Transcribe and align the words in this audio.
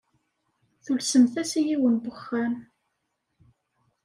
Tulsemt-as 0.83 1.51
i 1.59 1.61
yiwen 1.67 1.95
n 1.99 2.01
wexxam. 2.05 2.55